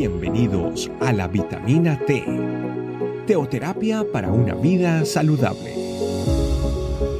Bienvenidos 0.00 0.90
a 1.00 1.12
la 1.12 1.28
vitamina 1.28 1.98
T, 2.06 2.24
teoterapia 3.26 4.02
para 4.10 4.32
una 4.32 4.54
vida 4.54 5.04
saludable. 5.04 5.74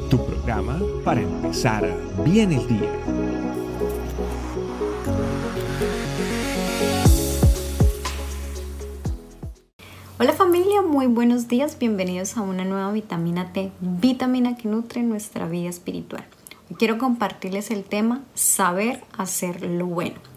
Tu 0.09 0.17
programa 0.25 0.81
para 1.05 1.21
empezar 1.21 1.95
bien 2.25 2.53
el 2.53 2.67
día. 2.67 2.91
Hola 10.19 10.33
familia, 10.33 10.81
muy 10.81 11.07
buenos 11.07 11.49
días, 11.49 11.79
bienvenidos 11.79 12.39
a 12.39 12.41
una 12.41 12.65
nueva 12.65 12.91
vitamina 12.93 13.53
T, 13.53 13.73
vitamina 13.81 14.57
que 14.57 14.69
nutre 14.69 15.03
nuestra 15.03 15.47
vida 15.47 15.69
espiritual. 15.69 16.25
Quiero 16.79 16.97
compartirles 16.97 17.71
el 17.71 17.85
tema 17.85 18.23
saber 18.33 19.05
hacer 19.19 19.67
lo 19.67 19.85
bueno. 19.85 20.30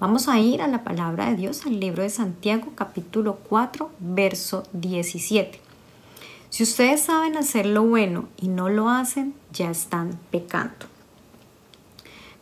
Vamos 0.00 0.28
a 0.28 0.38
ir 0.40 0.62
a 0.62 0.66
la 0.66 0.82
palabra 0.82 1.28
de 1.28 1.36
Dios, 1.36 1.66
al 1.66 1.78
libro 1.78 2.02
de 2.02 2.08
Santiago 2.08 2.72
capítulo 2.74 3.36
4, 3.50 3.90
verso 3.98 4.62
17. 4.72 5.60
Si 6.48 6.62
ustedes 6.62 7.02
saben 7.02 7.36
hacer 7.36 7.66
lo 7.66 7.82
bueno 7.82 8.26
y 8.38 8.48
no 8.48 8.70
lo 8.70 8.88
hacen, 8.88 9.34
ya 9.52 9.70
están 9.70 10.18
pecando. 10.30 10.86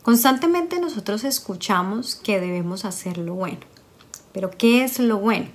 Constantemente 0.03 0.79
nosotros 0.79 1.25
escuchamos 1.25 2.15
que 2.15 2.39
debemos 2.39 2.85
hacer 2.85 3.17
lo 3.17 3.33
bueno. 3.33 3.59
Pero 4.31 4.51
¿qué 4.51 4.85
es 4.85 4.97
lo 4.97 5.17
bueno? 5.17 5.47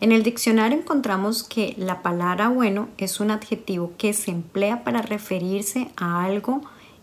En 0.00 0.12
el 0.12 0.22
diccionario 0.22 0.78
encontramos 0.78 1.42
que 1.42 1.74
la 1.76 2.00
palabra 2.00 2.48
bueno 2.48 2.88
es 2.96 3.20
un 3.20 3.32
adjetivo 3.32 3.92
que 3.98 4.14
se 4.14 4.30
emplea 4.30 4.82
para 4.82 5.02
referirse 5.02 5.90
a 5.98 6.24
algo 6.24 6.62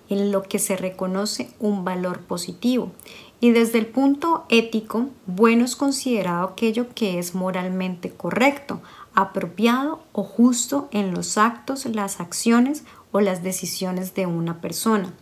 en 0.10 0.32
lo 0.32 0.44
que 0.44 0.60
se 0.60 0.78
reconoce 0.78 1.50
un 1.60 1.84
valor 1.84 2.22
positivo 2.22 2.92
y 3.40 3.52
desde 3.52 3.80
el 3.80 3.88
punto 3.88 4.46
ético, 4.50 5.08
bueno 5.26 5.66
es 5.66 5.76
considerado 5.76 6.48
aquello 6.48 6.88
que 6.96 7.20
es 7.20 7.36
moralmente 7.36 8.10
correcto, 8.10 8.82
apropiado 9.14 10.04
o 10.12 10.24
justo 10.24 10.88
en 10.92 11.14
los 11.14 11.38
actos, 11.38 11.86
las 11.86 12.20
acciones 12.20 12.84
o 13.12 13.22
las 13.22 13.44
decisiones 13.44 14.14
de 14.14 14.26
una 14.26 14.62
persona. 14.62 15.14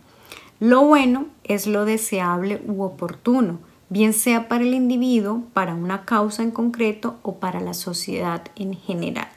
Lo 0.60 0.84
bueno 0.84 1.26
es 1.44 1.66
lo 1.66 1.84
deseable 1.84 2.62
u 2.66 2.82
oportuno, 2.82 3.58
bien 3.88 4.12
sea 4.12 4.48
para 4.48 4.64
el 4.64 4.74
individuo, 4.74 5.42
para 5.52 5.74
una 5.74 6.04
causa 6.04 6.42
en 6.42 6.50
concreto 6.50 7.18
o 7.22 7.36
para 7.36 7.60
la 7.60 7.74
sociedad 7.74 8.42
en 8.56 8.74
general. 8.74 9.28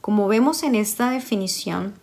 Como 0.00 0.28
vemos 0.28 0.62
en 0.62 0.74
esta 0.74 1.10
definición, 1.10 1.94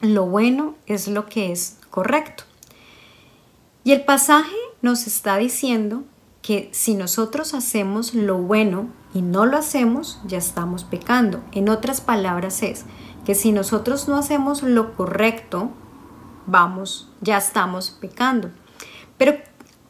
lo 0.00 0.26
bueno 0.26 0.74
es 0.86 1.06
lo 1.08 1.26
que 1.26 1.52
es 1.52 1.78
correcto. 1.90 2.44
Y 3.84 3.92
el 3.92 4.04
pasaje 4.04 4.56
nos 4.82 5.06
está 5.06 5.36
diciendo 5.36 6.04
que 6.42 6.68
si 6.72 6.94
nosotros 6.94 7.54
hacemos 7.54 8.14
lo 8.14 8.38
bueno 8.38 8.88
y 9.12 9.22
no 9.22 9.46
lo 9.46 9.56
hacemos, 9.56 10.20
ya 10.26 10.38
estamos 10.38 10.84
pecando. 10.84 11.42
En 11.52 11.68
otras 11.68 12.00
palabras 12.00 12.62
es 12.62 12.84
que 13.24 13.34
si 13.34 13.50
nosotros 13.50 14.06
no 14.06 14.16
hacemos 14.16 14.62
lo 14.62 14.94
correcto, 14.94 15.70
vamos, 16.46 17.10
ya 17.20 17.38
estamos 17.38 17.90
pecando. 17.90 18.50
Pero 19.18 19.36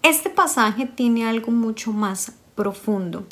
este 0.02 0.30
pasaje 0.30 0.86
tiene 0.86 1.28
algo 1.28 1.52
mucho 1.52 1.92
más 1.92 2.32
profundo. 2.54 3.26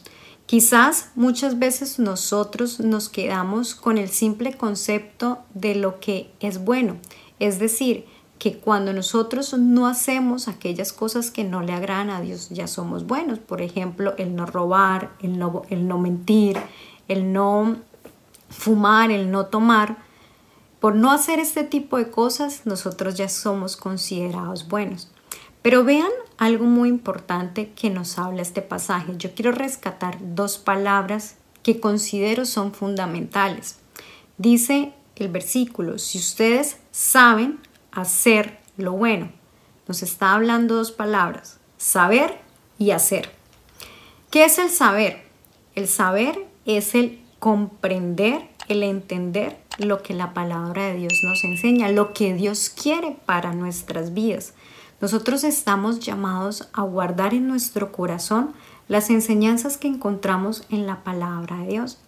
Quizás 0.47 1.11
muchas 1.15 1.59
veces 1.59 1.99
nosotros 1.99 2.81
nos 2.81 3.09
quedamos 3.09 3.75
con 3.75 3.97
el 3.97 4.11
simple 4.11 4.55
concepto 4.59 5.39
de 5.55 5.75
lo 5.75 6.01
que 6.01 6.31
es 6.41 6.63
bueno, 6.63 6.99
es 7.39 7.59
decir, 7.59 8.05
que 8.45 8.59
cuando 8.59 8.93
nosotros 8.93 9.55
no 9.55 9.87
hacemos 9.87 10.49
aquellas 10.49 10.93
cosas 10.93 11.31
que 11.31 11.45
no 11.45 11.63
le 11.63 11.73
agradan 11.73 12.11
a 12.11 12.21
Dios, 12.21 12.51
ya 12.51 12.67
somos 12.67 13.07
buenos. 13.07 13.39
Por 13.39 13.63
ejemplo, 13.63 14.13
el 14.19 14.37
no 14.37 14.45
robar, 14.45 15.13
el 15.23 15.39
no, 15.39 15.63
el 15.71 15.89
no 15.89 15.97
mentir, 15.97 16.59
el 17.09 17.33
no 17.33 17.77
fumar, 18.51 19.11
el 19.11 19.31
no 19.31 19.47
tomar. 19.47 19.97
Por 20.79 20.95
no 20.95 21.11
hacer 21.11 21.39
este 21.39 21.65
tipo 21.65 21.97
de 21.97 22.11
cosas, 22.11 22.67
nosotros 22.67 23.15
ya 23.15 23.31
somos 23.31 23.79
considerados 23.79 24.69
buenos. 24.69 25.09
Pero 25.63 25.83
vean 25.83 26.11
algo 26.37 26.67
muy 26.67 26.91
importante 26.91 27.73
que 27.73 27.89
nos 27.89 28.19
habla 28.19 28.43
este 28.43 28.61
pasaje. 28.61 29.15
Yo 29.17 29.35
quiero 29.35 29.53
rescatar 29.53 30.19
dos 30.21 30.59
palabras 30.59 31.37
que 31.63 31.81
considero 31.81 32.45
son 32.45 32.75
fundamentales. 32.75 33.79
Dice 34.37 34.93
el 35.17 35.29
versículo, 35.29 35.99
si 35.99 36.19
ustedes 36.19 36.77
saben 36.91 37.59
hacer 37.95 38.61
lo 38.77 38.93
bueno. 38.93 39.31
Nos 39.87 40.03
está 40.03 40.35
hablando 40.35 40.77
dos 40.77 40.93
palabras, 40.93 41.59
saber 41.77 42.39
y 42.79 42.91
hacer. 42.91 43.31
¿Qué 44.31 44.45
es 44.45 44.59
el 44.59 44.71
saber? 44.71 45.25
El 45.75 45.89
saber 45.89 46.47
es 46.65 46.95
el 46.95 47.21
comprender, 47.39 48.49
el 48.69 48.83
entender 48.83 49.59
lo 49.79 50.03
que 50.03 50.15
la 50.15 50.35
palabra 50.35 50.85
de 50.87 50.95
Dios 50.95 51.13
nos 51.23 51.45
enseña, 51.45 51.91
lo 51.91 52.13
que 52.13 52.35
Dios 52.35 52.71
quiere 52.71 53.17
para 53.27 53.53
nuestras 53.53 54.15
vidas. 54.15 54.55
Nosotros 55.01 55.45
estamos 55.45 56.01
llamados 56.01 56.69
a 56.73 56.83
guardar 56.83 57.35
en 57.35 57.49
nuestro 57.49 57.93
corazón 57.93 58.55
las 58.89 59.11
enseñanzas 59.11 59.77
que 59.77 59.89
encontramos 59.89 60.65
en 60.71 60.87
la 60.87 61.03
palabra 61.03 61.59
de 61.59 61.69
Dios. 61.69 61.99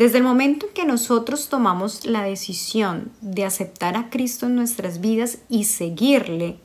Desde 0.00 0.16
el 0.16 0.24
momento 0.24 0.64
en 0.64 0.72
que 0.72 0.86
nosotros 0.86 1.50
tomamos 1.50 2.06
la 2.06 2.22
decisión 2.22 3.12
de 3.20 3.44
aceptar 3.44 3.98
a 3.98 4.08
Cristo 4.08 4.46
en 4.46 4.56
nuestras 4.56 5.02
vidas 5.02 5.40
y 5.50 5.64
seguirle, 5.64 6.56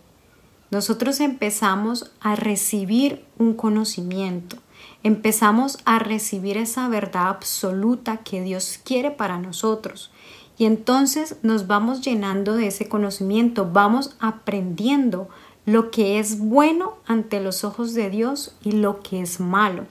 nosotros 0.71 1.19
empezamos 1.19 2.13
a 2.21 2.37
recibir 2.37 3.25
un 3.37 3.53
conocimiento, 3.53 4.55
empezamos 5.03 5.79
a 5.83 5.99
recibir 5.99 6.55
esa 6.55 6.87
verdad 6.87 7.27
absoluta 7.27 8.23
que 8.23 8.41
Dios 8.41 8.79
quiere 8.81 9.11
para 9.11 9.37
nosotros. 9.37 10.11
Y 10.57 10.63
entonces 10.63 11.35
nos 11.43 11.67
vamos 11.67 11.99
llenando 11.99 12.55
de 12.55 12.67
ese 12.67 12.87
conocimiento, 12.87 13.69
vamos 13.69 14.15
aprendiendo 14.21 15.27
lo 15.65 15.91
que 15.91 16.19
es 16.19 16.39
bueno 16.39 16.93
ante 17.05 17.41
los 17.41 17.65
ojos 17.65 17.93
de 17.95 18.09
Dios 18.09 18.55
y 18.63 18.71
lo 18.71 19.01
que 19.01 19.19
es 19.19 19.41
malo. 19.41 19.87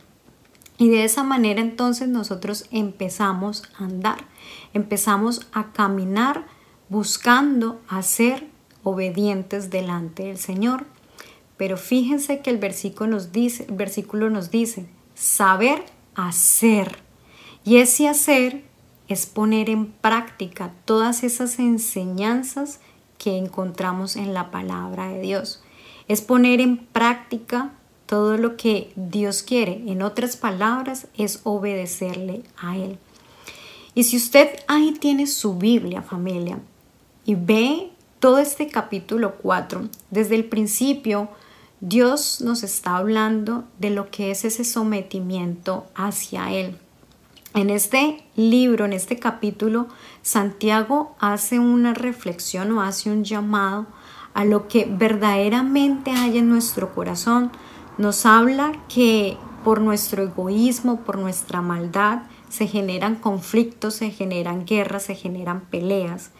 Y 0.77 0.89
de 0.89 1.05
esa 1.05 1.23
manera 1.23 1.61
entonces 1.61 2.09
nosotros 2.09 2.67
empezamos 2.71 3.63
a 3.79 3.85
andar, 3.85 4.27
empezamos 4.73 5.47
a 5.53 5.73
caminar 5.73 6.47
buscando 6.89 7.81
a 7.89 8.03
ser 8.03 8.49
obedientes 8.83 9.71
delante 9.71 10.25
del 10.25 10.39
Señor. 10.39 10.87
Pero 11.57 11.77
fíjense 11.77 12.41
que 12.41 12.51
el 12.51 12.59
versículo 12.59 13.11
nos 13.11 13.33
dice, 13.33 13.67
el 13.69 13.77
versículo 13.77 14.31
nos 14.31 14.51
dice, 14.51 14.87
saber 15.15 15.85
hacer. 16.17 16.99
Y 17.65 17.77
ese 17.77 18.09
hacer 18.09 18.65
es 19.09 19.27
poner 19.27 19.71
en 19.71 19.93
práctica 19.93 20.73
todas 20.85 21.23
esas 21.23 21.59
enseñanzas 21.59 22.81
que 23.19 23.39
encontramos 23.39 24.17
en 24.17 24.35
la 24.35 24.51
palabra 24.51 25.09
de 25.09 25.21
Dios. 25.21 25.63
Es 26.09 26.21
poner 26.21 26.61
en 26.61 26.79
práctica 26.79 27.73
todo 28.15 28.37
lo 28.37 28.57
que 28.57 28.93
Dios 28.95 29.43
quiere, 29.43 29.83
en 29.89 30.01
otras 30.01 30.37
palabras, 30.37 31.09
es 31.19 31.41
obedecerle 31.43 32.45
a 32.57 32.77
Él. 32.77 32.97
Y 33.93 34.05
si 34.05 34.17
usted 34.17 34.51
ahí 34.69 34.93
tiene 34.93 35.27
su 35.27 35.59
Biblia, 35.59 36.01
familia, 36.01 36.61
y 37.25 37.35
ve 37.35 37.91
todo 38.21 38.39
este 38.39 38.69
capítulo 38.69 39.35
4, 39.43 39.89
desde 40.13 40.37
el 40.37 40.45
principio, 40.45 41.29
Dios 41.81 42.41
nos 42.41 42.63
está 42.63 42.99
hablando 42.99 43.65
de 43.81 43.91
lo 43.91 44.13
que 44.13 44.31
es 44.31 44.45
ese 44.45 44.63
sometimiento 44.63 45.85
hacia 45.97 46.53
Él. 46.53 46.79
En 47.53 47.69
este 47.69 48.23
libro, 48.37 48.85
en 48.85 48.93
este 48.93 49.19
capítulo, 49.19 49.89
Santiago 50.23 51.17
hace 51.19 51.59
una 51.59 51.95
reflexión 51.95 52.71
o 52.79 52.81
hace 52.81 53.11
un 53.11 53.25
llamado 53.25 53.87
a 54.35 54.45
lo 54.45 54.69
que 54.69 54.87
verdaderamente 54.89 56.13
hay 56.13 56.39
en 56.39 56.49
nuestro 56.49 56.95
corazón, 56.95 57.51
nos 57.99 58.27
habla 58.27 58.73
que 58.89 59.37
por 59.65 59.81
nuestro 59.81 60.23
egoísmo, 60.23 61.01
por 61.01 61.19
nuestra 61.19 61.63
maldad, 61.63 62.23
se 62.49 62.67
generan 62.67 63.17
conflictos, 63.17 63.95
se 63.95 64.11
generan 64.11 64.67
guerras, 64.67 65.05
se 65.05 65.15
generan 65.15 65.63
peleas. 65.63 66.31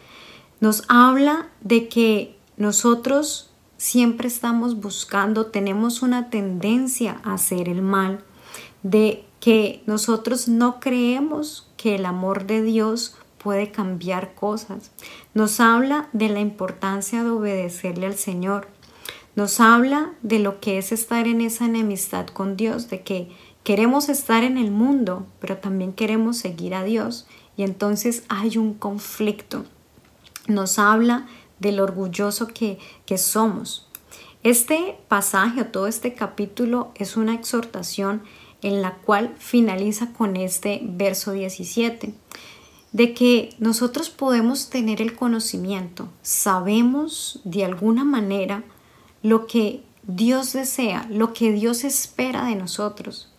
Nos 0.59 0.83
habla 0.87 1.49
de 1.61 1.89
que 1.89 2.37
nosotros 2.57 3.51
siempre 3.77 4.27
estamos 4.27 4.79
buscando, 4.79 5.47
tenemos 5.47 6.01
una 6.01 6.29
tendencia 6.29 7.19
a 7.23 7.33
hacer 7.33 7.67
el 7.67 7.81
mal, 7.81 8.23
de 8.83 9.25
que 9.39 9.83
nosotros 9.85 10.47
no 10.47 10.79
creemos 10.79 11.67
que 11.77 11.95
el 11.95 12.05
amor 12.05 12.45
de 12.45 12.61
Dios 12.61 13.17
puede 13.45 13.71
cambiar 13.71 14.33
cosas. 14.33 14.91
Nos 15.33 15.59
habla 15.59 16.09
de 16.13 16.29
la 16.29 16.39
importancia 16.39 17.23
de 17.23 17.29
obedecerle 17.29 18.07
al 18.07 18.15
Señor, 18.15 18.67
nos 19.35 19.59
habla 19.59 20.13
de 20.21 20.39
lo 20.39 20.59
que 20.59 20.77
es 20.77 20.91
estar 20.91 21.27
en 21.27 21.41
esa 21.41 21.65
enemistad 21.65 22.27
con 22.27 22.55
Dios, 22.55 22.89
de 22.89 23.01
que 23.01 23.29
queremos 23.63 24.09
estar 24.09 24.43
en 24.43 24.57
el 24.57 24.71
mundo, 24.71 25.25
pero 25.39 25.57
también 25.57 25.93
queremos 25.93 26.37
seguir 26.37 26.73
a 26.73 26.83
Dios 26.83 27.27
y 27.57 27.63
entonces 27.63 28.23
hay 28.29 28.57
un 28.57 28.73
conflicto. 28.73 29.65
Nos 30.47 30.79
habla 30.79 31.27
del 31.59 31.79
orgulloso 31.79 32.47
que, 32.47 32.77
que 33.05 33.17
somos. 33.17 33.87
Este 34.43 34.97
pasaje 35.07 35.61
o 35.61 35.65
todo 35.65 35.87
este 35.87 36.13
capítulo 36.13 36.91
es 36.95 37.17
una 37.17 37.33
exhortación 37.33 38.21
en 38.61 38.81
la 38.81 38.95
cual 38.95 39.35
finaliza 39.37 40.13
con 40.13 40.35
este 40.35 40.81
verso 40.83 41.31
17, 41.31 42.13
de 42.93 43.13
que 43.13 43.55
nosotros 43.59 44.09
podemos 44.09 44.69
tener 44.69 45.01
el 45.01 45.15
conocimiento, 45.15 46.07
sabemos 46.21 47.41
de 47.43 47.65
alguna 47.65 48.03
manera 48.03 48.63
lo 49.25 49.47
que 49.47 49.81
Dios 50.03 50.53
desea, 50.53 51.07
lo 51.09 51.33
que 51.33 51.51
Dios 51.51 51.83
espera 51.83 52.45
de 52.45 52.53
nosotros, 52.53 53.33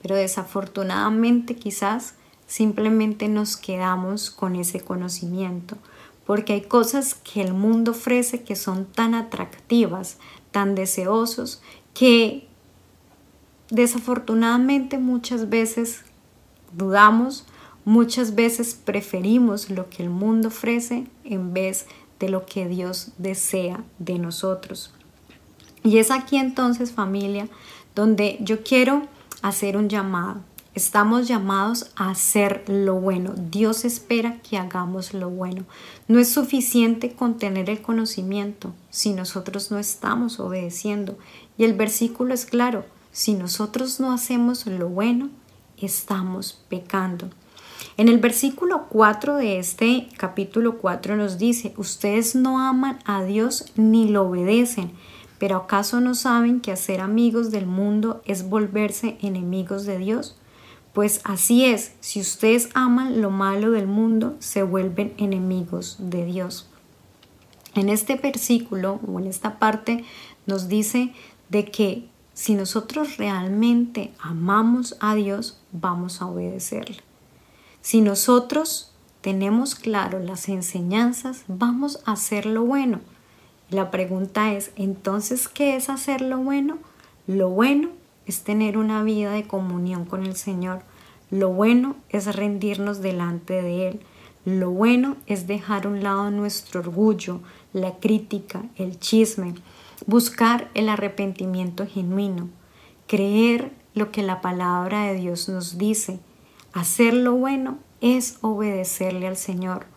pero 0.00 0.14
desafortunadamente 0.14 1.56
quizás 1.56 2.14
simplemente 2.46 3.26
nos 3.26 3.56
quedamos 3.56 4.30
con 4.30 4.54
ese 4.54 4.78
conocimiento, 4.78 5.76
porque 6.24 6.52
hay 6.52 6.60
cosas 6.60 7.16
que 7.16 7.40
el 7.40 7.52
mundo 7.52 7.90
ofrece 7.90 8.44
que 8.44 8.54
son 8.54 8.84
tan 8.84 9.12
atractivas, 9.12 10.18
tan 10.52 10.76
deseosos, 10.76 11.60
que 11.94 12.46
desafortunadamente 13.70 14.98
muchas 14.98 15.48
veces 15.48 16.02
dudamos, 16.72 17.44
muchas 17.84 18.36
veces 18.36 18.76
preferimos 18.76 19.68
lo 19.68 19.90
que 19.90 20.04
el 20.04 20.10
mundo 20.10 20.46
ofrece 20.46 21.08
en 21.24 21.52
vez 21.52 21.86
de 22.20 22.28
lo 22.28 22.46
que 22.46 22.68
Dios 22.68 23.08
desea 23.18 23.82
de 23.98 24.20
nosotros. 24.20 24.94
Y 25.84 25.98
es 25.98 26.10
aquí 26.10 26.38
entonces 26.38 26.92
familia 26.92 27.46
donde 27.94 28.38
yo 28.40 28.64
quiero 28.64 29.02
hacer 29.42 29.76
un 29.76 29.88
llamado. 29.88 30.40
Estamos 30.74 31.28
llamados 31.28 31.92
a 31.94 32.10
hacer 32.10 32.64
lo 32.66 32.96
bueno. 32.96 33.32
Dios 33.36 33.84
espera 33.84 34.40
que 34.40 34.58
hagamos 34.58 35.14
lo 35.14 35.30
bueno. 35.30 35.64
No 36.08 36.18
es 36.18 36.32
suficiente 36.32 37.12
con 37.12 37.38
tener 37.38 37.70
el 37.70 37.80
conocimiento 37.80 38.72
si 38.90 39.12
nosotros 39.12 39.70
no 39.70 39.78
estamos 39.78 40.40
obedeciendo. 40.40 41.16
Y 41.56 41.64
el 41.64 41.74
versículo 41.74 42.34
es 42.34 42.46
claro, 42.46 42.84
si 43.12 43.34
nosotros 43.34 44.00
no 44.00 44.10
hacemos 44.10 44.66
lo 44.66 44.88
bueno, 44.88 45.28
estamos 45.78 46.64
pecando. 46.68 47.30
En 47.96 48.08
el 48.08 48.18
versículo 48.18 48.86
4 48.88 49.36
de 49.36 49.58
este 49.58 50.08
capítulo 50.16 50.78
4 50.78 51.16
nos 51.16 51.38
dice, 51.38 51.74
ustedes 51.76 52.34
no 52.34 52.58
aman 52.58 52.98
a 53.04 53.22
Dios 53.22 53.66
ni 53.76 54.08
lo 54.08 54.28
obedecen, 54.28 54.90
pero 55.38 55.56
¿acaso 55.56 56.00
no 56.00 56.14
saben 56.14 56.60
que 56.60 56.72
hacer 56.72 57.00
amigos 57.00 57.50
del 57.50 57.66
mundo 57.66 58.22
es 58.24 58.48
volverse 58.48 59.18
enemigos 59.20 59.84
de 59.84 59.98
Dios? 59.98 60.36
Pues 60.92 61.20
así 61.24 61.64
es, 61.64 61.92
si 62.00 62.20
ustedes 62.20 62.68
aman 62.74 63.20
lo 63.20 63.30
malo 63.30 63.72
del 63.72 63.88
mundo, 63.88 64.36
se 64.38 64.62
vuelven 64.62 65.12
enemigos 65.16 65.96
de 65.98 66.24
Dios. 66.24 66.68
En 67.74 67.88
este 67.88 68.14
versículo 68.14 69.00
o 69.06 69.18
en 69.18 69.26
esta 69.26 69.58
parte 69.58 70.04
nos 70.46 70.68
dice 70.68 71.12
de 71.48 71.64
que 71.64 72.08
si 72.32 72.54
nosotros 72.54 73.16
realmente 73.16 74.12
amamos 74.20 74.96
a 75.00 75.14
Dios, 75.14 75.60
vamos 75.72 76.22
a 76.22 76.26
obedecerle. 76.26 76.98
Si 77.80 78.00
nosotros 78.00 78.92
tenemos 79.20 79.74
claro 79.74 80.18
las 80.18 80.48
enseñanzas, 80.48 81.44
vamos 81.48 82.00
a 82.06 82.12
hacer 82.12 82.46
lo 82.46 82.64
bueno. 82.64 83.00
La 83.74 83.90
pregunta 83.90 84.52
es, 84.52 84.70
entonces, 84.76 85.48
¿qué 85.48 85.74
es 85.74 85.90
hacer 85.90 86.20
lo 86.20 86.38
bueno? 86.38 86.78
Lo 87.26 87.48
bueno 87.48 87.88
es 88.24 88.44
tener 88.44 88.78
una 88.78 89.02
vida 89.02 89.32
de 89.32 89.48
comunión 89.48 90.04
con 90.04 90.22
el 90.22 90.36
Señor. 90.36 90.82
Lo 91.32 91.48
bueno 91.48 91.96
es 92.08 92.36
rendirnos 92.36 93.02
delante 93.02 93.62
de 93.62 93.88
Él. 93.88 94.00
Lo 94.44 94.70
bueno 94.70 95.16
es 95.26 95.48
dejar 95.48 95.86
a 95.86 95.88
un 95.88 96.04
lado 96.04 96.30
nuestro 96.30 96.78
orgullo, 96.82 97.40
la 97.72 97.96
crítica, 97.96 98.62
el 98.76 99.00
chisme, 99.00 99.54
buscar 100.06 100.70
el 100.74 100.88
arrepentimiento 100.88 101.84
genuino, 101.84 102.50
creer 103.08 103.72
lo 103.92 104.12
que 104.12 104.22
la 104.22 104.40
palabra 104.40 105.06
de 105.06 105.16
Dios 105.16 105.48
nos 105.48 105.78
dice. 105.78 106.20
Hacer 106.72 107.12
lo 107.12 107.34
bueno 107.34 107.78
es 108.00 108.38
obedecerle 108.40 109.26
al 109.26 109.36
Señor. 109.36 109.93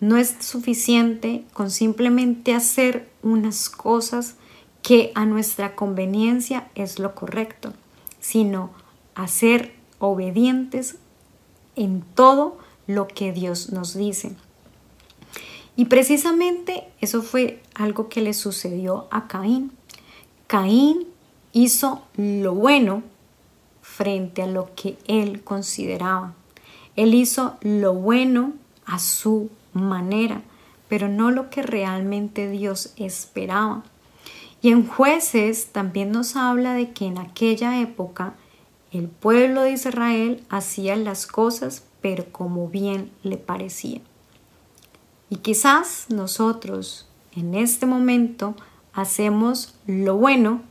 No 0.00 0.16
es 0.16 0.36
suficiente 0.40 1.44
con 1.52 1.70
simplemente 1.70 2.54
hacer 2.54 3.08
unas 3.22 3.68
cosas 3.68 4.36
que 4.82 5.12
a 5.14 5.26
nuestra 5.26 5.76
conveniencia 5.76 6.70
es 6.74 6.98
lo 6.98 7.14
correcto, 7.14 7.74
sino 8.18 8.70
hacer 9.14 9.74
obedientes 9.98 10.96
en 11.76 12.02
todo 12.14 12.58
lo 12.86 13.06
que 13.06 13.32
Dios 13.32 13.70
nos 13.72 13.94
dice. 13.94 14.32
Y 15.76 15.86
precisamente 15.86 16.88
eso 17.00 17.22
fue 17.22 17.62
algo 17.74 18.08
que 18.08 18.22
le 18.22 18.34
sucedió 18.34 19.06
a 19.10 19.28
Caín. 19.28 19.72
Caín 20.46 21.06
hizo 21.52 22.02
lo 22.16 22.54
bueno 22.54 23.02
frente 23.82 24.42
a 24.42 24.46
lo 24.46 24.74
que 24.74 24.98
él 25.06 25.42
consideraba. 25.42 26.34
Él 26.96 27.14
hizo 27.14 27.56
lo 27.60 27.94
bueno 27.94 28.54
a 28.84 28.98
su 28.98 29.50
manera, 29.72 30.42
pero 30.88 31.08
no 31.08 31.30
lo 31.30 31.50
que 31.50 31.62
realmente 31.62 32.50
Dios 32.50 32.92
esperaba. 32.96 33.82
Y 34.62 34.70
en 34.70 34.86
jueces 34.86 35.68
también 35.72 36.10
nos 36.10 36.36
habla 36.36 36.74
de 36.74 36.90
que 36.90 37.06
en 37.06 37.18
aquella 37.18 37.80
época 37.80 38.34
el 38.92 39.08
pueblo 39.08 39.62
de 39.62 39.72
Israel 39.72 40.44
hacía 40.50 40.96
las 40.96 41.26
cosas, 41.26 41.84
pero 42.00 42.26
como 42.32 42.68
bien 42.68 43.10
le 43.22 43.36
parecía. 43.36 44.00
Y 45.30 45.36
quizás 45.36 46.06
nosotros 46.08 47.08
en 47.36 47.54
este 47.54 47.86
momento 47.86 48.56
hacemos 48.92 49.74
lo 49.86 50.16
bueno 50.16 50.62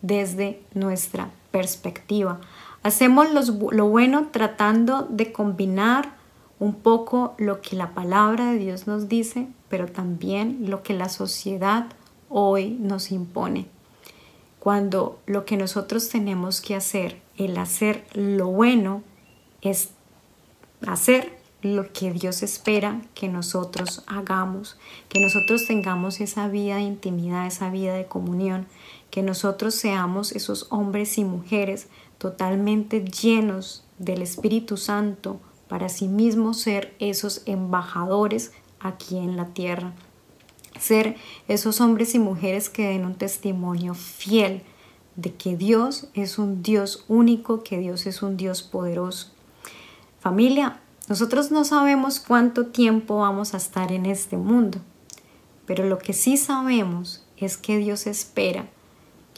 desde 0.00 0.62
nuestra 0.74 1.30
perspectiva. 1.50 2.40
Hacemos 2.82 3.26
lo 3.72 3.88
bueno 3.88 4.28
tratando 4.30 5.06
de 5.10 5.32
combinar 5.32 6.15
un 6.58 6.74
poco 6.74 7.34
lo 7.38 7.60
que 7.60 7.76
la 7.76 7.94
palabra 7.94 8.52
de 8.52 8.58
Dios 8.58 8.86
nos 8.86 9.08
dice, 9.08 9.48
pero 9.68 9.86
también 9.86 10.70
lo 10.70 10.82
que 10.82 10.94
la 10.94 11.08
sociedad 11.08 11.86
hoy 12.28 12.70
nos 12.80 13.12
impone. 13.12 13.66
Cuando 14.58 15.20
lo 15.26 15.44
que 15.44 15.56
nosotros 15.56 16.08
tenemos 16.08 16.60
que 16.60 16.74
hacer, 16.74 17.20
el 17.36 17.56
hacer 17.58 18.04
lo 18.14 18.48
bueno, 18.48 19.02
es 19.60 19.90
hacer 20.86 21.36
lo 21.62 21.92
que 21.92 22.12
Dios 22.12 22.42
espera 22.42 23.02
que 23.14 23.28
nosotros 23.28 24.02
hagamos, 24.06 24.78
que 25.08 25.20
nosotros 25.20 25.66
tengamos 25.66 26.20
esa 26.20 26.48
vida 26.48 26.76
de 26.76 26.82
intimidad, 26.82 27.46
esa 27.46 27.70
vida 27.70 27.94
de 27.94 28.06
comunión, 28.06 28.66
que 29.10 29.22
nosotros 29.22 29.74
seamos 29.74 30.32
esos 30.32 30.66
hombres 30.70 31.18
y 31.18 31.24
mujeres 31.24 31.88
totalmente 32.18 33.04
llenos 33.04 33.84
del 33.98 34.22
Espíritu 34.22 34.76
Santo, 34.76 35.40
para 35.68 35.88
sí 35.88 36.08
mismo 36.08 36.54
ser 36.54 36.94
esos 36.98 37.42
embajadores 37.46 38.52
aquí 38.80 39.18
en 39.18 39.36
la 39.36 39.46
tierra. 39.46 39.92
Ser 40.78 41.16
esos 41.48 41.80
hombres 41.80 42.14
y 42.14 42.18
mujeres 42.18 42.68
que 42.68 42.88
den 42.88 43.04
un 43.04 43.14
testimonio 43.14 43.94
fiel 43.94 44.62
de 45.16 45.34
que 45.34 45.56
Dios 45.56 46.08
es 46.14 46.38
un 46.38 46.62
Dios 46.62 47.04
único, 47.08 47.62
que 47.62 47.78
Dios 47.78 48.06
es 48.06 48.22
un 48.22 48.36
Dios 48.36 48.62
poderoso. 48.62 49.30
Familia, 50.20 50.80
nosotros 51.08 51.50
no 51.50 51.64
sabemos 51.64 52.20
cuánto 52.20 52.66
tiempo 52.66 53.18
vamos 53.18 53.54
a 53.54 53.56
estar 53.56 53.92
en 53.92 54.06
este 54.06 54.36
mundo, 54.36 54.78
pero 55.64 55.88
lo 55.88 55.98
que 55.98 56.12
sí 56.12 56.36
sabemos 56.36 57.24
es 57.36 57.56
que 57.56 57.78
Dios 57.78 58.06
espera 58.06 58.66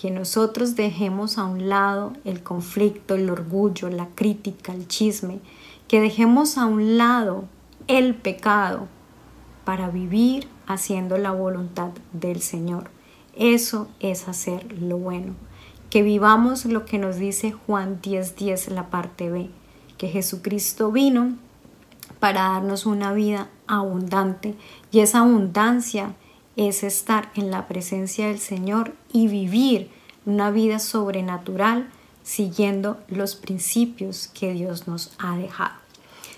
que 0.00 0.11
nosotros 0.12 0.76
dejemos 0.76 1.38
a 1.38 1.44
un 1.44 1.68
lado 1.68 2.12
el 2.25 2.44
conflicto, 2.44 3.16
el 3.16 3.28
orgullo, 3.30 3.88
la 3.88 4.06
crítica, 4.14 4.73
el 4.73 4.87
chisme, 4.87 5.40
que 5.88 6.00
dejemos 6.00 6.59
a 6.59 6.66
un 6.66 6.99
lado 6.99 7.45
el 7.87 8.14
pecado 8.14 8.87
para 9.64 9.88
vivir 9.88 10.47
haciendo 10.66 11.16
la 11.16 11.33
voluntad 11.33 11.90
del 12.12 12.40
Señor. 12.42 12.90
Eso 13.35 13.88
es 13.99 14.28
hacer 14.28 14.71
lo 14.80 14.99
bueno. 14.99 15.35
Que 15.90 16.02
vivamos 16.02 16.66
lo 16.66 16.85
que 16.85 16.99
nos 16.99 17.16
dice 17.16 17.52
Juan 17.52 18.00
10:10, 18.02 18.35
10, 18.37 18.68
la 18.68 18.90
parte 18.90 19.30
B, 19.30 19.50
que 19.97 20.09
Jesucristo 20.09 20.92
vino 20.92 21.37
para 22.21 22.42
darnos 22.42 22.85
una 22.85 23.12
vida 23.12 23.49
abundante 23.66 24.54
y 24.90 25.00
esa 25.00 25.21
abundancia 25.21 26.14
es 26.57 26.83
estar 26.83 27.30
en 27.35 27.50
la 27.50 27.68
presencia 27.68 28.26
del 28.26 28.40
Señor 28.40 28.95
y 29.12 29.28
vivir 29.28 29.90
una 30.26 30.50
vida 30.50 30.78
sobrenatural 30.80 31.88
siguiendo 32.28 33.00
los 33.08 33.37
principios 33.37 34.28
que 34.28 34.52
Dios 34.52 34.87
nos 34.87 35.12
ha 35.18 35.35
dejado. 35.38 35.73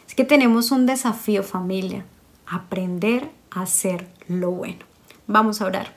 Es 0.06 0.14
que 0.14 0.22
tenemos 0.24 0.70
un 0.70 0.86
desafío 0.86 1.42
familia, 1.42 2.04
aprender 2.46 3.28
a 3.50 3.62
hacer 3.62 4.06
lo 4.28 4.52
bueno. 4.52 4.84
Vamos 5.26 5.60
a 5.60 5.66
orar. 5.66 5.96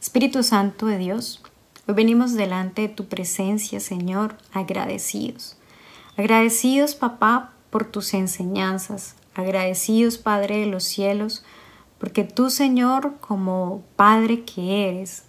Espíritu 0.00 0.44
Santo 0.44 0.86
de 0.86 0.98
Dios, 0.98 1.42
hoy 1.88 1.94
venimos 1.94 2.34
delante 2.34 2.82
de 2.82 2.88
tu 2.88 3.06
presencia, 3.06 3.80
Señor, 3.80 4.36
agradecidos. 4.52 5.56
Agradecidos, 6.16 6.94
papá, 6.94 7.52
por 7.70 7.84
tus 7.84 8.14
enseñanzas. 8.14 9.16
Agradecidos, 9.34 10.18
Padre 10.18 10.58
de 10.58 10.66
los 10.66 10.84
cielos, 10.84 11.44
porque 11.98 12.22
tú, 12.22 12.48
Señor, 12.48 13.16
como 13.18 13.82
Padre 13.96 14.44
que 14.44 14.88
eres, 14.88 15.24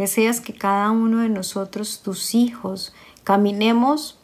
Deseas 0.00 0.40
que 0.40 0.54
cada 0.54 0.90
uno 0.92 1.18
de 1.18 1.28
nosotros, 1.28 2.00
tus 2.02 2.34
hijos, 2.34 2.94
caminemos 3.24 4.18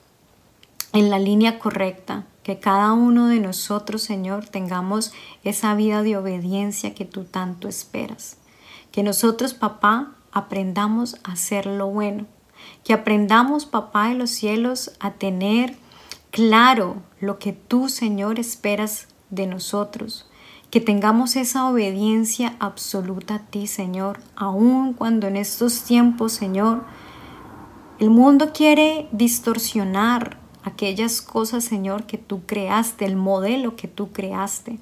en 0.92 1.10
la 1.10 1.18
línea 1.18 1.58
correcta, 1.58 2.24
que 2.42 2.58
cada 2.58 2.92
uno 2.92 3.26
de 3.26 3.40
nosotros, 3.40 4.02
Señor, 4.02 4.46
tengamos 4.46 5.12
esa 5.44 5.74
vida 5.74 6.02
de 6.02 6.16
obediencia 6.16 6.94
que 6.94 7.04
tú 7.04 7.24
tanto 7.24 7.68
esperas. 7.68 8.38
Que 8.92 9.02
nosotros, 9.02 9.52
papá, 9.52 10.12
aprendamos 10.32 11.16
a 11.24 11.32
hacer 11.32 11.66
lo 11.66 11.88
bueno. 11.88 12.26
Que 12.84 12.92
aprendamos, 12.92 13.66
papá 13.66 14.08
de 14.08 14.14
los 14.14 14.30
cielos, 14.30 14.92
a 15.00 15.12
tener 15.12 15.76
claro 16.30 17.02
lo 17.20 17.38
que 17.38 17.52
tú, 17.52 17.88
Señor, 17.88 18.38
esperas 18.38 19.08
de 19.30 19.46
nosotros. 19.46 20.28
Que 20.70 20.80
tengamos 20.80 21.36
esa 21.36 21.68
obediencia 21.68 22.54
absoluta 22.58 23.34
a 23.34 23.38
ti, 23.40 23.66
Señor, 23.66 24.20
aun 24.36 24.92
cuando 24.92 25.26
en 25.26 25.36
estos 25.36 25.82
tiempos, 25.82 26.32
Señor, 26.32 26.84
el 27.98 28.10
mundo 28.10 28.52
quiere 28.52 29.08
distorsionar 29.12 30.38
aquellas 30.64 31.22
cosas, 31.22 31.64
Señor, 31.64 32.04
que 32.04 32.18
tú 32.18 32.42
creaste, 32.44 33.04
el 33.04 33.16
modelo 33.16 33.76
que 33.76 33.88
tú 33.88 34.12
creaste. 34.12 34.78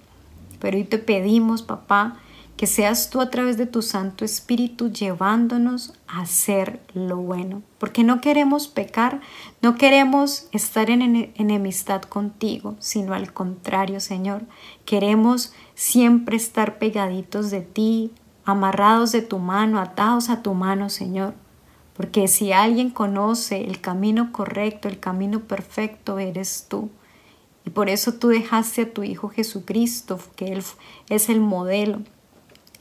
Pero 0.58 0.78
hoy 0.78 0.84
te 0.84 0.98
pedimos, 0.98 1.62
papá, 1.62 2.16
que 2.56 2.66
seas 2.66 3.10
tú 3.10 3.20
a 3.20 3.30
través 3.30 3.56
de 3.56 3.66
tu 3.66 3.82
Santo 3.82 4.24
Espíritu 4.24 4.90
llevándonos 4.90 5.92
a 6.06 6.22
hacer 6.22 6.80
lo 6.94 7.18
bueno. 7.18 7.62
Porque 7.78 8.04
no 8.04 8.20
queremos 8.20 8.68
pecar, 8.68 9.20
no 9.60 9.74
queremos 9.74 10.48
estar 10.52 10.88
en 10.90 11.32
enemistad 11.36 12.02
contigo, 12.02 12.76
sino 12.78 13.12
al 13.12 13.32
contrario, 13.32 14.00
Señor. 14.00 14.42
Queremos 14.84 15.52
siempre 15.74 16.36
estar 16.36 16.78
pegaditos 16.78 17.50
de 17.50 17.60
ti, 17.60 18.12
amarrados 18.44 19.12
de 19.12 19.22
tu 19.22 19.38
mano, 19.38 19.80
atados 19.80 20.30
a 20.30 20.42
tu 20.42 20.54
mano, 20.54 20.88
Señor. 20.90 21.34
Porque 21.96 22.26
si 22.26 22.52
alguien 22.52 22.90
conoce 22.90 23.64
el 23.64 23.80
camino 23.80 24.32
correcto, 24.32 24.88
el 24.88 24.98
camino 24.98 25.40
perfecto, 25.40 26.18
eres 26.18 26.66
tú. 26.68 26.90
Y 27.64 27.70
por 27.70 27.88
eso 27.88 28.14
tú 28.14 28.28
dejaste 28.28 28.82
a 28.82 28.92
tu 28.92 29.04
Hijo 29.04 29.28
Jesucristo, 29.28 30.18
que 30.36 30.52
Él 30.52 30.62
es 31.08 31.28
el 31.28 31.40
modelo, 31.40 32.00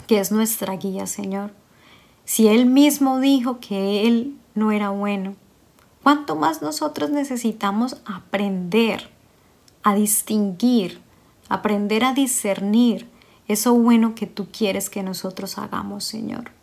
que 0.08 0.20
es 0.20 0.32
nuestra 0.32 0.76
guía, 0.76 1.06
Señor. 1.06 1.52
Si 2.26 2.48
Él 2.48 2.66
mismo 2.66 3.20
dijo 3.20 3.60
que 3.60 4.08
Él 4.08 4.36
no 4.56 4.72
era 4.72 4.90
bueno, 4.90 5.36
¿cuánto 6.02 6.36
más 6.36 6.62
nosotros 6.62 7.12
necesitamos 7.12 7.98
aprender 8.06 9.10
a 9.84 9.94
distinguir, 9.94 11.02
aprender 11.50 12.04
a 12.04 12.14
discernir 12.14 13.10
eso 13.48 13.74
bueno 13.74 14.16
que 14.16 14.26
tú 14.26 14.48
quieres 14.52 14.90
que 14.90 15.04
nosotros 15.04 15.58
hagamos, 15.58 16.04
Señor? 16.04 16.63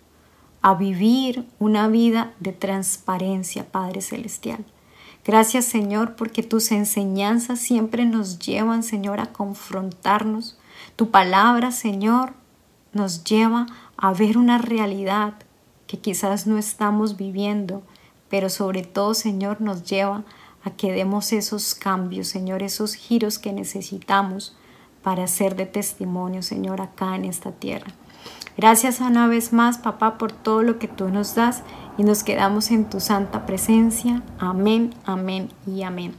A 0.62 0.74
vivir 0.74 1.46
una 1.58 1.88
vida 1.88 2.32
de 2.40 2.52
transparencia, 2.52 3.70
Padre 3.70 4.00
Celestial. 4.00 4.64
Gracias 5.24 5.66
Señor 5.66 6.16
porque 6.16 6.42
tus 6.42 6.72
enseñanzas 6.72 7.60
siempre 7.60 8.04
nos 8.04 8.38
llevan, 8.38 8.82
Señor, 8.82 9.20
a 9.20 9.32
confrontarnos. 9.32 10.58
Tu 10.96 11.10
palabra, 11.10 11.72
Señor, 11.72 12.32
nos 12.92 13.24
lleva 13.24 13.66
a 13.96 14.12
ver 14.12 14.38
una 14.38 14.58
realidad 14.58 15.34
que 15.86 15.98
quizás 15.98 16.46
no 16.46 16.56
estamos 16.56 17.16
viviendo, 17.16 17.82
pero 18.28 18.48
sobre 18.48 18.82
todo, 18.82 19.14
Señor, 19.14 19.60
nos 19.60 19.84
lleva 19.84 20.24
a 20.62 20.70
que 20.70 20.92
demos 20.92 21.32
esos 21.32 21.74
cambios, 21.74 22.28
Señor, 22.28 22.62
esos 22.62 22.94
giros 22.94 23.38
que 23.38 23.52
necesitamos 23.52 24.56
para 25.02 25.26
ser 25.26 25.56
de 25.56 25.66
testimonio, 25.66 26.42
Señor, 26.42 26.80
acá 26.80 27.16
en 27.16 27.24
esta 27.24 27.52
tierra. 27.52 27.92
Gracias 28.56 29.00
una 29.00 29.26
vez 29.26 29.52
más, 29.52 29.78
papá, 29.78 30.18
por 30.18 30.32
todo 30.32 30.62
lo 30.62 30.78
que 30.78 30.88
tú 30.88 31.08
nos 31.08 31.34
das 31.34 31.62
y 31.96 32.02
nos 32.02 32.22
quedamos 32.22 32.70
en 32.70 32.88
tu 32.88 33.00
santa 33.00 33.46
presencia. 33.46 34.22
Amén, 34.38 34.94
amén 35.04 35.48
y 35.66 35.82
amén. 35.82 36.14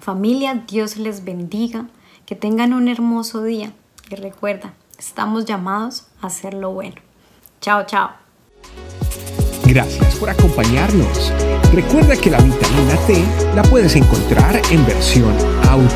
Familia, 0.00 0.64
Dios 0.66 0.96
les 0.96 1.24
bendiga, 1.24 1.86
que 2.26 2.34
tengan 2.34 2.72
un 2.72 2.88
hermoso 2.88 3.42
día 3.42 3.72
y 4.10 4.14
recuerda, 4.14 4.74
estamos 4.98 5.44
llamados 5.44 6.06
a 6.22 6.28
hacer 6.28 6.54
lo 6.54 6.72
bueno. 6.72 6.96
Chao, 7.60 7.84
chao. 7.86 8.10
Gracias 9.64 10.16
por 10.16 10.30
acompañarnos. 10.30 11.32
Recuerda 11.72 12.16
que 12.16 12.30
la 12.30 12.38
vitamina 12.38 12.96
T 13.06 13.24
la 13.54 13.62
puedes 13.62 13.94
encontrar 13.94 14.60
en 14.70 14.84
versión 14.84 15.32
audio, 15.68 15.88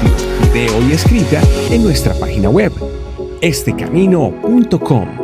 video 0.52 0.88
y 0.88 0.92
escrita 0.92 1.40
en 1.70 1.82
nuestra 1.82 2.14
página 2.14 2.48
web, 2.48 2.72
estecamino.com. 3.40 5.23